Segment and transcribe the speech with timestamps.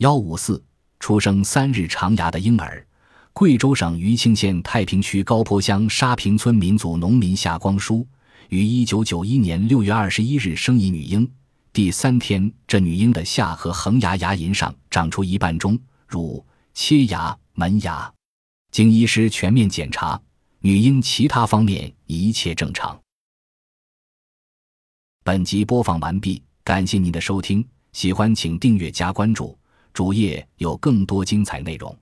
[0.00, 0.64] 幺五四，
[0.98, 2.86] 出生三日长牙的婴儿。
[3.34, 8.06] 贵州省余庆县太平区高坡乡沙坪村民族农民夏光书
[8.48, 11.30] 于一九九一年六月二十一日生一女婴。
[11.70, 16.42] 第三天，这女婴的下颌横牙牙龈上长出一半中乳
[16.72, 18.10] 切牙门牙。
[18.70, 20.18] 经医师全面检查，
[20.60, 22.98] 女婴其他方面一切正常。
[25.22, 27.62] 本集播放完毕，感谢您的收听，
[27.92, 29.58] 喜欢请订阅加关注，
[29.92, 31.96] 主页有更多精彩内容。